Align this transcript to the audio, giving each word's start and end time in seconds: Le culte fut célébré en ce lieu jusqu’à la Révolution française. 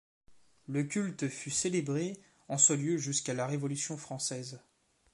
Le 0.67 0.83
culte 0.85 1.27
fut 1.29 1.51
célébré 1.51 2.19
en 2.47 2.57
ce 2.57 2.73
lieu 2.73 2.97
jusqu’à 2.97 3.35
la 3.35 3.45
Révolution 3.45 3.97
française. 3.97 4.59